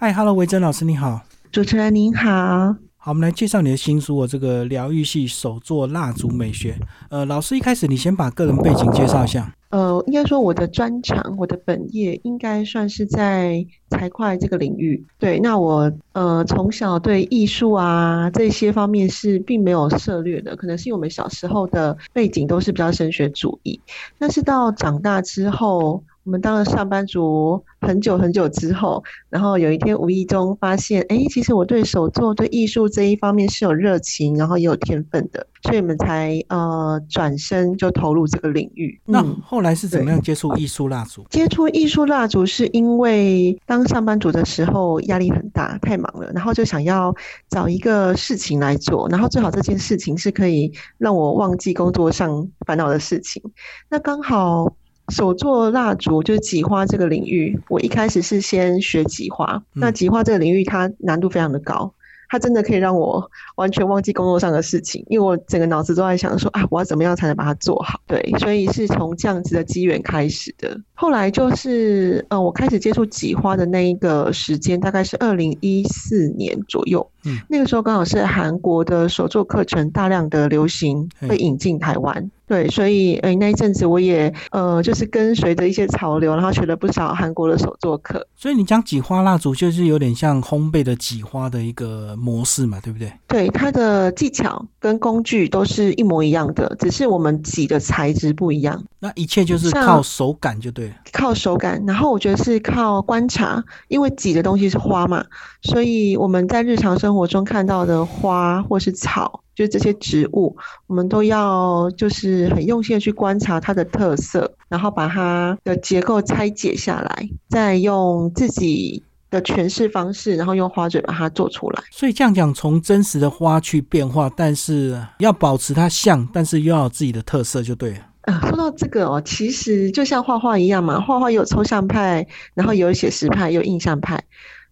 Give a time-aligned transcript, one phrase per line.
[0.00, 1.20] 嗨，Hello，维珍老师，你好。
[1.50, 2.76] 主持人您好。
[2.98, 6.78] 好，我们来介绍你的新书哦，这个疗愈系手作蜡烛美学。
[7.10, 9.52] 呃，老师一开始你先把个人背景介绍一下。
[9.70, 15.04] 呃，应该说我的专长，我的本业应该算是在财会这个领域。
[15.18, 23.80] 对，那我呃从小对艺术啊这些方面是并没有涉略的，可能是因为我们小时候的背景都是比较升学主义。
[24.16, 26.04] 但是到长大之后。
[26.28, 39.00] 我们当了上班族很久很久之后，然后有一天无意中发现，哎，其实我对手作、对艺术这一方面是有热情，然后也有天分的，所以我们才呃转身就投入这个领域。
[39.06, 41.24] 那后来是怎么样接触艺术蜡烛？
[41.30, 47.14] 接触艺术蜡烛是因为当上班族的时候压力很大，太忙了，然后就想要
[47.48, 53.42] 找一个事情来做，然后最好这件事情是可以让我忘记工作上烦恼的事情。
[53.88, 54.74] 那刚好。
[55.08, 59.62] 手做蜡烛就是挤花这个领域，我一开始是先学挤花。
[59.72, 61.94] 那挤花这个领域，它难度非常的高。
[62.30, 68.02] 它真的可以让我完全忘记工作上的事情，因为我整个脑子都在想说啊，我要怎么样才能把它做好？
[68.06, 70.78] 对，所以是从这样子的机缘开始的。
[70.92, 77.10] 后来就是呃，我开始接触挤花的那一个时间，大概是二零一四年左右。
[77.24, 82.30] 嗯，那个时候刚好是韩国的手作课程大量的流行，被引进台湾。
[82.48, 88.26] 对，所以诶那一阵子我也呃就是跟随着一些潮流，然后学了不少韩国的手作课。
[88.34, 93.12] 所以你讲挤花蜡烛就是有点像烘焙的挤花的一个模式嘛，对不对？
[93.26, 98.82] 对，它的技巧跟工具都是一模一样的，只是我们挤的材质不一样。
[98.98, 100.94] 那一切就是靠手感就对了。
[101.12, 105.24] 靠手感，然后我觉得是靠观察，因为挤的东西是花嘛，
[105.62, 109.42] 所以我们在日常生活中看到的花或是草。
[109.58, 110.56] 就这些植物，
[110.86, 121.82] 我们都要就是很用心的去观察它的特色，然后把它的结构拆解下来，再用自己的诠释方式，然后用花嘴把它做出来。
[121.90, 127.98] 所以这样讲，从真实的花去变化，但是要保持它像，但是又要有自己的特色，就对了。
[128.20, 134.22] 啊，说到这个哦，其实就像画画一样嘛，画画有抽象派，然后有写实派，有印象派。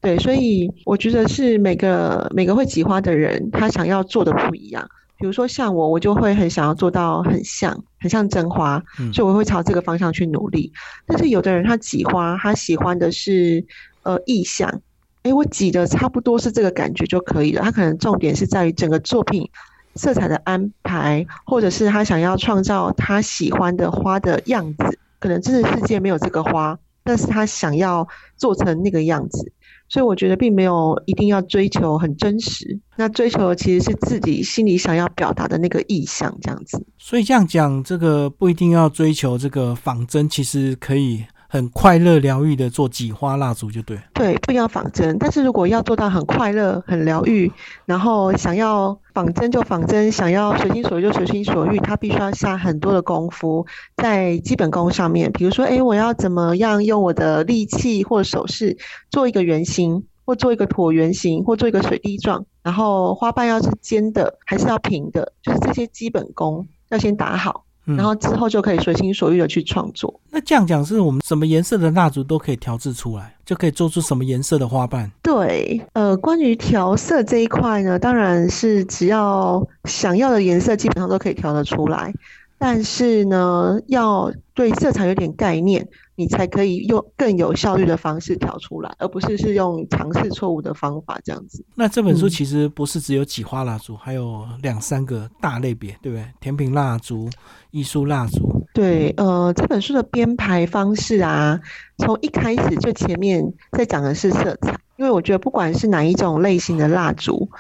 [0.00, 4.88] 对，所以我觉得是每个每个会挤花的人，他想要做的不一样。
[5.18, 8.82] 比如说像我，我就会很想要做到很像，很像真花，
[9.14, 10.70] 所以我会朝这个方向去努力。
[11.06, 13.64] 但是有的人他挤花，他喜欢的是
[14.02, 14.82] 呃意象，
[15.22, 17.62] 诶，我挤的差不多是这个感觉就可以了。
[17.62, 19.48] 他可能重点是在于整个作品
[19.94, 24.98] 色彩的安排，或者是他想要创造他喜欢的花的样子。
[25.18, 28.06] 可能真的世界没有这个花，但是他想要
[28.36, 29.50] 做成那个样子。
[29.88, 36.84] 所以我觉得并没有一定要追求很真实，那追求的其实是自己心里想要表达的那个意向，这样子。
[36.98, 41.24] 所以这样讲，这个不一定要追求这个仿真，其实可以。
[41.48, 45.18] 很快乐疗愈的做几花蜡烛就对，对，不要仿真。
[45.18, 47.50] 但是如果要做到很快乐、很疗愈，
[47.84, 55.30] 然后想要仿真就仿真，想要随心所欲就随心所欲，他必须要下很多的功夫在基本功上面。
[55.32, 58.76] 比如说，哎，我要怎么样用我的力气或手势
[59.10, 67.65] 做一个圆形，或做一个椭圆形，或做一个水滴状，然后花瓣要是尖的还是要平的，就是这些基本功要先打好。
[67.86, 70.20] 然后之后就可以随心所欲的去创作。
[70.30, 75.10] 那这样讲，是我们什么颜色的蜡烛都可以调制出来，就可以做出什么颜色的花瓣？
[75.22, 82.12] 对，呃，关于调色这一块呢，当然是只要想要的颜色，基本上都可以调得出来。
[82.58, 85.88] 但是呢，要对色彩有点概念。
[86.18, 91.62] 你才可以用更有效率的方式调出来，而不是是用尝试错误的方法这样子。
[91.74, 96.24] 那这本书其实不是只有几花蜡烛，还有两三个大类别，对不对？
[96.40, 97.28] 甜品蜡烛、
[97.70, 98.64] 艺术蜡烛。
[98.72, 101.60] 对，呃，这本书的编排方式啊，
[101.98, 107.50] 从一开始就前面在讲的是色彩，因为我觉得不管是哪一种类型的蜡烛。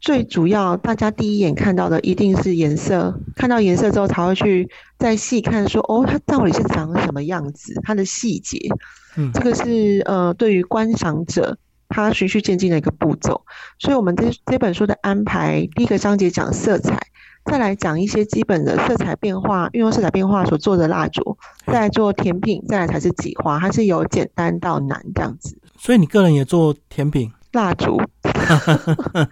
[0.00, 4.68] 最主要，大家第一眼看到的一定是颜色，看到颜色之后才会去
[4.98, 8.58] 再细看，说哦，它到底是长什么样子，它的细节。
[9.16, 11.56] 嗯，这个是呃，对于观赏者
[11.88, 13.42] 他循序渐进的一个步骤。
[13.78, 16.98] 所以，我们这这本书的安排，第一个章节讲色彩，
[17.46, 25.56] 再来讲一些基本的色彩变化，运用色彩变化所做的蜡烛，再来做甜品，再来才是挤花，它是由简单到难这样子。
[25.78, 27.98] 所以，你个人也做甜品蜡烛。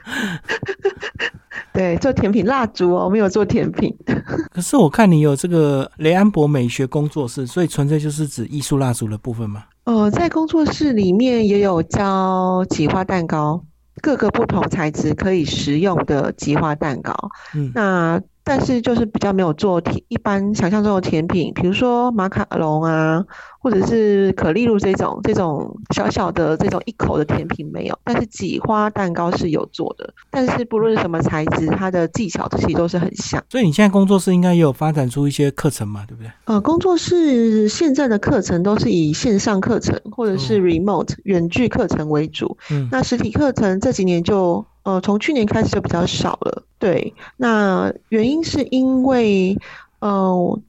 [1.73, 3.93] 对，做甜品蜡烛哦，没有做甜品。
[4.55, 9.65] 可是我看你有这个雷安博美学工作室，所以纯粹就是指艺术蜡烛的部分吗？
[9.85, 13.65] 呃，在工作室里面也有教挤花蛋糕，
[14.01, 17.13] 各个不同材质可以食用的挤花蛋糕。
[17.55, 23.25] 嗯，那但是就是比较没有做甜，一般想象中的甜品，比如说马卡龙啊，
[23.59, 30.13] 或者是可丽露这种这种小小的这种一口的甜品没有，但是挤花蛋糕是有做的。
[30.31, 33.43] 但是不论什么材质，它的技巧其实都是很像。
[33.49, 36.31] 所以你现在工作室应该也有发展出一些课程嘛，对不对？
[36.45, 42.59] 呃，工作室现在的课程都是以线上课程或者是 remote 远距课程为主。
[42.71, 44.67] 嗯，那实体课程这几年就。
[44.85, 46.65] 呃，从去年开始就比较少了。
[46.79, 49.59] 对，那原因是因为，
[49.99, 50.61] 呃，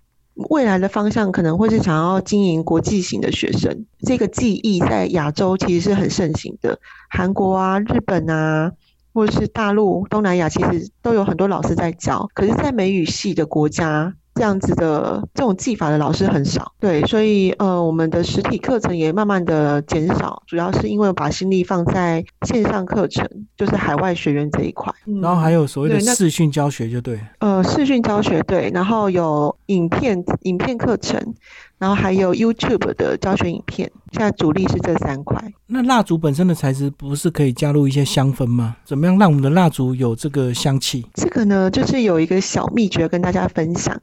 [0.49, 3.85] 未来的方向可能会是想要经营国际型的学生。
[3.99, 6.79] 这个技艺在亚洲其实是很盛行的，
[7.09, 8.71] 韩国啊、日本啊，
[9.13, 12.29] 或者是大陆、东南亚，其实都有很多老师在教。
[12.33, 14.13] 可是，在美语系的国家。
[14.35, 24.93] 这样子的这种技法的老师很少，对，所以呃，我们的实体课程也慢慢的减少，主要是因为把心力放在线上课程，就是海外学员这一块。
[25.21, 27.17] 然后还有所谓的视讯教学，就对。
[27.39, 31.33] 呃，视讯教学对，然后有影片影片课程，
[31.85, 35.39] 然后还有 YouTube 的教学影片，现在主力是这三块。
[35.67, 38.75] 那蜡烛本身的材质不是可以加入一些香氛吗？
[38.83, 41.05] 怎么样让我们的蜡烛有这个香气？
[41.13, 44.01] 这个呢，就是有一个小秘诀跟大家分享。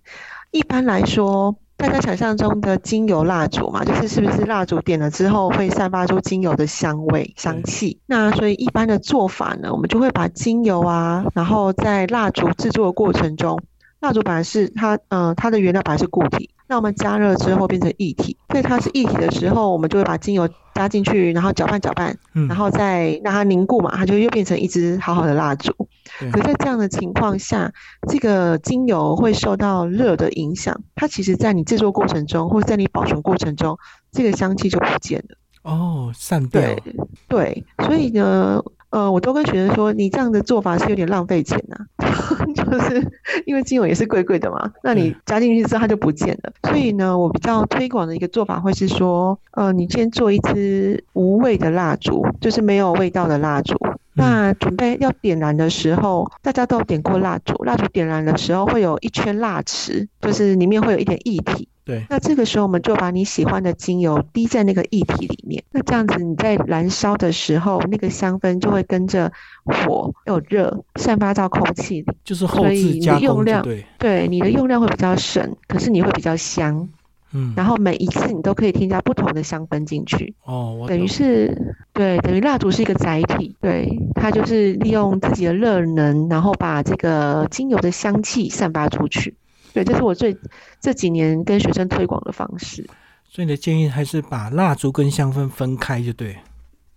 [0.52, 7.98] 一般来说，大家想象中的精油蜡烛嘛，就是是不是蜡烛点了之后会散发出精油的香味、香气？
[8.06, 13.58] 那所以一般的做法呢，我们就会把精油啊，然后在蜡烛制作的过程中，
[14.02, 16.50] 蜡烛本来是它，呃，它的原料本来是固体。
[16.66, 22.16] 那我们加热之后变成液体，所以它是液体的时候，我们就会把精油加进去，然后搅拌搅拌，
[22.48, 25.72] 然后再让它凝固嘛，它就又变成一支好好的蜡烛。
[26.32, 27.72] 可在这样的情况下，
[28.08, 33.78] 这个精油会受到热的影响，它其实在你制作过程中，或者在你保存过程中，
[34.10, 35.36] 这个香气就不见了。
[35.62, 36.60] 哦，散掉。
[36.60, 36.82] 对
[37.28, 38.60] 对，所以呢。
[38.92, 41.76] 呃，我都跟学生说，你这样的做法是有点浪费钱呐，
[42.54, 43.10] 就是
[43.46, 46.52] 因为精油也是贵贵的嘛，那你加进去之后它就不见了。
[46.68, 53.74] 所以呢，我比较推广的一个做法会是说，呃，你先做一支无味的蜡烛，就是没有味道的蜡烛。
[54.14, 61.66] 那准备要点燃的时候，大家都有点过蜡烛，蜡烛点燃的时候会有一圈蜡池，就是里面会有一点液体。
[61.84, 69.32] 对，那这个时候我们就把你喜欢的精油滴在那个液体里面，那这样子你在燃烧的时候，那个香氛就会跟着
[69.64, 76.88] 火有热散发到空气里，就是后置加工对，对，你的用量会比较省，可是你会比较香，
[77.32, 89.34] 嗯，然后每一次你都可以添加不同的香氛进去，哦，等于是对，等于蜡烛是一个载体，对，它就是利用自己的热能，然后把这个精油的香气散发出去。
[89.72, 90.36] 对，这是我最
[90.80, 92.88] 这几年跟学生推广的方式。
[93.28, 96.36] 所以你的建议还是把蜡烛跟香氛分开就对，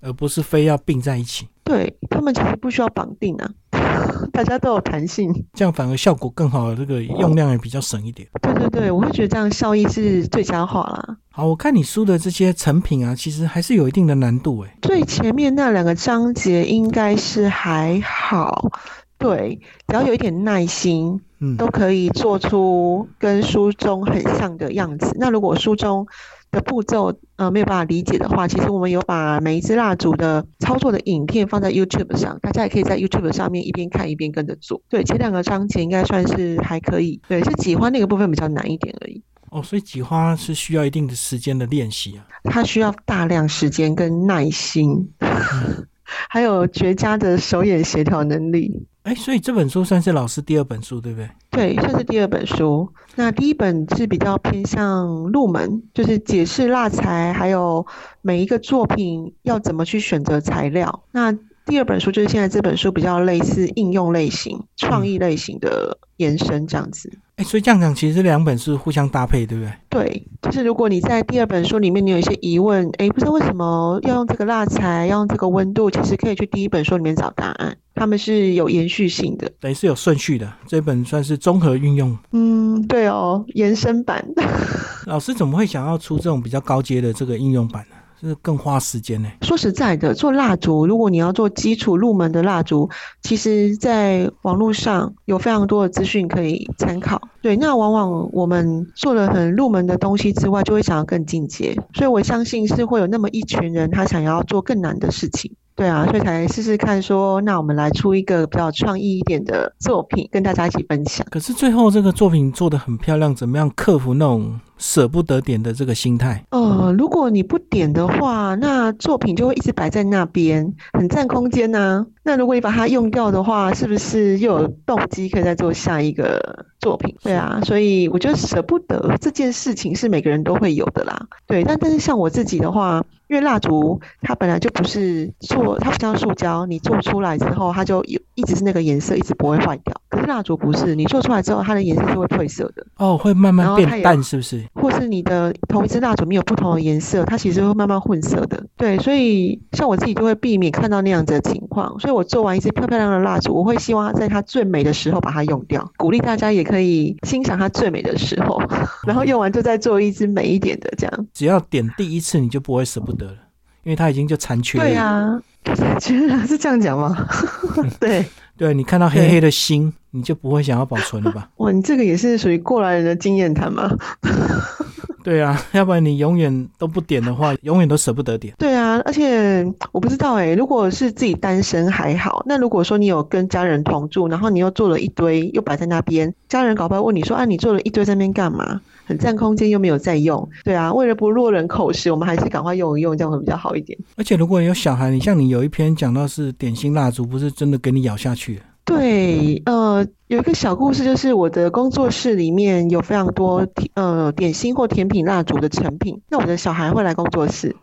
[0.01, 1.48] 而不是非要并在一起。
[1.63, 3.50] 对他们其实不需要绑定啊，
[4.31, 8.27] 大家都有弹性，这样反而效果更好，这个用量也比较省一点。
[8.42, 11.18] 对对对，我会觉得这样效益是最佳化啦。
[11.31, 14.69] 好，我看你书的这些成品啊，其实还是有一定的难度诶。
[14.81, 18.71] 最前面那两个章节应该是还好。
[19.17, 25.15] 对，只要有一点耐心，嗯，都可以做出跟书中很像的样子。
[25.19, 26.06] 那如果书中
[26.51, 34.81] 的步骤呃没有办法理解的话，其实我们有把每一支蜡烛的操作的影片放在 YouTube 上，大家也可以在 YouTube 上面一边看一边跟着做。
[34.89, 37.19] 对，前两个章节应该算是还可以。
[37.27, 39.21] 对，是挤花那个部分比较难一点而已。
[39.50, 42.27] 哦，所以挤花是需要一定的时间的练习啊。
[42.44, 45.13] 它需要大量时间跟耐心，
[46.29, 48.85] 还有绝佳的手眼协调能力。
[49.06, 51.30] 哎，所以这本书算是老师第二本书，对不对？
[51.52, 52.92] 对，算是第二本书。
[53.14, 57.85] 那第一本是比较偏向入门，就是解释蜡材，还有
[58.24, 61.04] 每一个作品要怎么去选择材料。
[61.12, 61.31] 那
[61.68, 67.12] 第二本书就是现在这本书比较类似应用类型、创意类型的延伸这样子。
[67.35, 69.74] 哎，所以这样讲，其实两本是互相搭配，对不对？
[69.88, 80.52] 对，就是如果你在第二本书里面你有一些疑问，哎，不知道为什么要用这个蜡材，要用这个温度，其实可以去第一本书里面找答案，他们是有延续性的，等于是有顺序的。
[80.68, 82.16] 这本算是综合运用。
[82.31, 84.23] 嗯，对哦，延伸版。
[85.07, 87.95] 老师怎么会想要出这种比较高阶的这个应用版呢？
[88.21, 89.30] 是更花时间呢。
[89.42, 92.90] 说实在的，做蜡烛，如果你要做基础入门的蜡烛，
[93.21, 97.21] 其实在网络上有非常多的资讯可以参考。
[97.42, 101.78] 对，那往往我们做了很入门的东西之外，就会想要更进阶。
[101.94, 105.54] 所以我相信是会有那么一群人，他想要做更难的事情。
[105.75, 111.27] 对啊，所以才试试看，说那我们来出一个比较创意一点的作品，跟大家一起分享。
[111.29, 116.44] 可是最后这个作品做的很漂亮，怎么样克服那种舍不得点的这个心态？
[116.49, 127.15] 呃，如果你不点的话，那作品就会一直摆在那边，很占空间呐、那如果你把它用掉的话，是不是又有动机可以再做下一个作品？
[127.23, 131.27] 对啊，所以我觉得舍不得这件事情是每个人都会有的啦。
[131.47, 139.95] 对，但但是像我自己的话，因为蜡烛它本来就不是做，它不像塑胶，你做出来之后它就有一直是那个颜色，一直不会坏掉。
[140.09, 142.84] 可是蜡烛不是，你做出来之后它的颜色是会褪色的。
[142.97, 144.64] 哦，会慢慢变淡，是不是？
[144.73, 148.66] 或是你的同一支蜡烛没有不同的颜色，它其实会慢慢混色的。
[148.78, 158.61] 对，所以像我自己就会避免看到那样子的情况，所以我做完一支漂漂亮亮的蜡烛，我会希望它在它最美的时候把它用掉，鼓励大家也可以欣赏它最美的时候，
[159.06, 161.28] 然后用完就再做一支美一点的这样。
[161.33, 163.37] 只要点第一次，你就不会舍不得了，
[163.83, 164.85] 因为它已经就残缺了。
[164.85, 165.42] 对啊，
[165.75, 167.28] 残缺了是这样讲吗？
[167.99, 168.25] 对，
[168.56, 171.50] 对你看到黑黑的心，你就不会想要保存了吧？
[171.57, 173.92] 哇，你这个也是属于过来人的经验谈吗？
[175.26, 178.54] 对啊，要不然你永远都不点的话，永远都舍不得点。
[178.60, 188.80] 对啊，而且我不知道哎、如果是自己单身还好，那如果说你有跟家人同住，然后你又做了一堆，又摆在那边，家人搞不好问你说啊，你做了一堆在那边干嘛？
[189.07, 193.98] 很占空间又没有在用，对啊，为了不落人口实，我们还是赶快用一用，这样会比较好一点。
[194.18, 198.62] 而且如果有小孩，你像你有一篇讲到是点心蜡烛，不是真的给你咬下去了。
[198.85, 207.75] 对，呃，有一个小故事，就是我的工作室里面有非常多甜呃点心或甜品蜡烛的成品，那我的小孩会来工作室，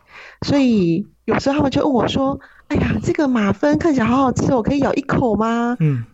[0.47, 6.05] 所以有时候他们就问我说：“哎呀，这个马芬看起来好好吃哦，我可以咬一口吗？”嗯，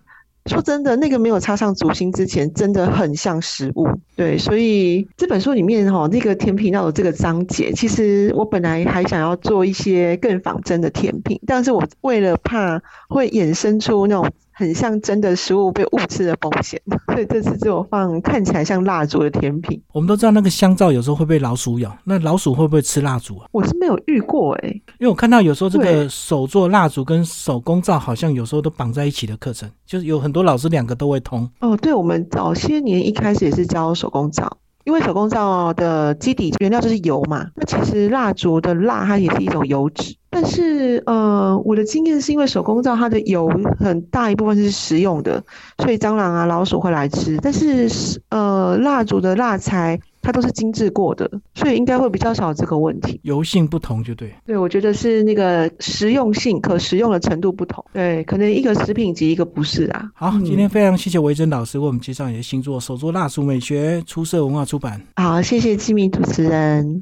[0.48, 3.88] 说真的，那个没有插上竹心之前，真的很像食物。
[4.16, 19.82] 对，所以这本书里面哈、那个甜品要有这个章节，其实我本来还想要做一些更仿真的甜品，但是我为了怕会衍生出那种很像真的食物被误吃的风险， 所以这次只有放看起来像蜡烛的甜品。
[19.94, 23.48] 我们都知道那个香皂有时候会被老鼠咬，那老鼠会不会吃蜡烛啊？
[23.54, 31.50] 我是没有遇过诶、因为我看到有时候这个手做蜡烛跟手工皂好像有时候都绑在一起的课程，就是有很多老师两个都会通。
[31.62, 37.48] 哦，对，我们早些年一开始也是教手工皂，因为手工皂的基底原料就是油嘛。
[37.56, 45.44] 那其实蜡烛的蜡它也是一种油脂，但是呃，我的经验是因为手工皂它的油很大一部分是食用的，
[45.78, 47.38] 所以蟑螂啊、老鼠会来吃。
[47.42, 47.90] 但是
[48.30, 53.20] 呃，蜡烛的蜡材它都是精致过的，所以应该会比较少这个问题。
[53.24, 54.34] 油性不同就对。
[54.46, 57.84] 对，我觉得是那个实用性、可食用的程度不同。
[57.94, 60.10] 对，可能一个食品级，一个不是啊。
[60.14, 65.02] 好，嗯今天非常谢谢维珍老师为我们介绍你的新作《手作蜡烛美学》，出色文化出版。
[65.16, 66.98] 好，谢谢机密主持人。